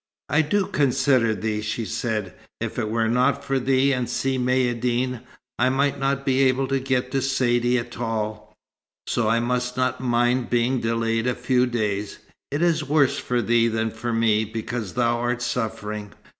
[0.29, 2.33] "I do consider thee," she said.
[2.59, 5.21] "If it were not for thee and Si Maïeddine,
[5.59, 8.57] I might not be able to get to Saidee at all;
[9.05, 12.17] so I must not mind being delayed a few days.
[12.49, 16.13] It is worse for thee than for me, because thou art suffering."